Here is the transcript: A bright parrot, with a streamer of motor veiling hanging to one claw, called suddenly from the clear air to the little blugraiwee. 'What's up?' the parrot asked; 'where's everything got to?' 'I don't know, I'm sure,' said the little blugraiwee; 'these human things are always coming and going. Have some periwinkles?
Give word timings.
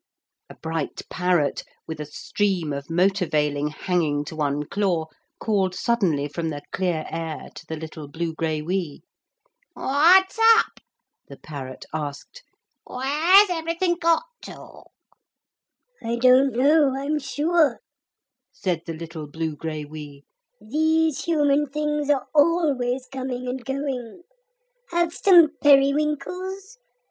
A 0.49 0.55
bright 0.55 1.03
parrot, 1.11 1.63
with 1.85 1.99
a 2.01 2.07
streamer 2.07 2.77
of 2.77 2.89
motor 2.89 3.27
veiling 3.27 3.67
hanging 3.67 4.25
to 4.25 4.35
one 4.35 4.63
claw, 4.65 5.05
called 5.39 5.75
suddenly 5.75 6.27
from 6.27 6.49
the 6.49 6.63
clear 6.71 7.05
air 7.11 7.49
to 7.53 7.65
the 7.67 7.75
little 7.75 8.07
blugraiwee. 8.09 9.01
'What's 9.73 10.39
up?' 10.57 10.79
the 11.27 11.37
parrot 11.37 11.85
asked; 11.93 12.41
'where's 12.83 13.51
everything 13.51 13.93
got 14.01 14.23
to?' 14.41 14.85
'I 16.01 16.15
don't 16.15 16.53
know, 16.57 16.95
I'm 16.97 17.19
sure,' 17.19 17.79
said 18.51 18.81
the 18.87 18.93
little 18.93 19.27
blugraiwee; 19.27 20.23
'these 20.59 21.25
human 21.25 21.67
things 21.67 22.09
are 22.09 22.25
always 22.33 23.05
coming 23.05 23.47
and 23.47 23.63
going. 23.63 24.23
Have 24.89 25.13
some 25.13 25.49
periwinkles? 25.61 26.79